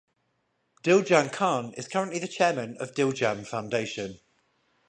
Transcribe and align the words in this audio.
Dil 0.83 1.03
Jan 1.09 1.29
Khan 1.29 1.73
is 1.75 1.87
currently 1.87 2.17
the 2.17 2.27
Chairman 2.27 2.75
of 2.79 2.95
Dil 2.95 3.11
Jan 3.11 3.45
Foundation. 3.45 4.19